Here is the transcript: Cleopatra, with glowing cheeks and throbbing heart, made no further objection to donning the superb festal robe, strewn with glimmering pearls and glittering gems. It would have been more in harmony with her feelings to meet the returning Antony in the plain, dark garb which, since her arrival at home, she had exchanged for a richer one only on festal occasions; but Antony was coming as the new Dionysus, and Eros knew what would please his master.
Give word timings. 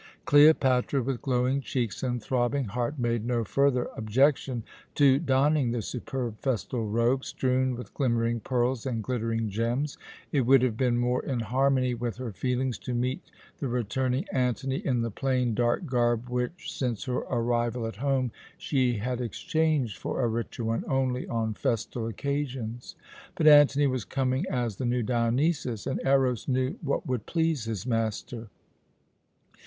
Cleopatra, 0.25 1.03
with 1.03 1.21
glowing 1.21 1.61
cheeks 1.61 2.01
and 2.01 2.19
throbbing 2.19 2.63
heart, 2.65 2.97
made 2.97 3.23
no 3.23 3.43
further 3.43 3.87
objection 3.95 4.63
to 4.95 5.19
donning 5.19 5.69
the 5.73 5.83
superb 5.83 6.39
festal 6.39 6.87
robe, 6.87 7.23
strewn 7.23 7.75
with 7.75 7.93
glimmering 7.93 8.39
pearls 8.39 8.87
and 8.87 9.03
glittering 9.03 9.47
gems. 9.51 9.99
It 10.31 10.41
would 10.41 10.63
have 10.63 10.75
been 10.75 10.97
more 10.97 11.23
in 11.23 11.41
harmony 11.41 11.93
with 11.93 12.17
her 12.17 12.31
feelings 12.33 12.79
to 12.79 12.95
meet 12.95 13.21
the 13.59 13.67
returning 13.67 14.25
Antony 14.33 14.77
in 14.77 15.01
the 15.03 15.11
plain, 15.11 15.53
dark 15.53 15.85
garb 15.85 16.29
which, 16.29 16.73
since 16.73 17.03
her 17.03 17.17
arrival 17.29 17.85
at 17.85 17.97
home, 17.97 18.31
she 18.57 18.93
had 18.97 19.21
exchanged 19.21 19.99
for 19.99 20.23
a 20.23 20.27
richer 20.27 20.63
one 20.65 20.83
only 20.87 21.27
on 21.27 21.53
festal 21.53 22.07
occasions; 22.07 22.95
but 23.35 23.45
Antony 23.45 23.85
was 23.85 24.03
coming 24.03 24.47
as 24.49 24.77
the 24.77 24.83
new 24.85 25.03
Dionysus, 25.03 25.85
and 25.85 26.01
Eros 26.03 26.47
knew 26.47 26.75
what 26.81 27.05
would 27.05 27.27
please 27.27 27.65
his 27.65 27.85
master. 27.85 28.47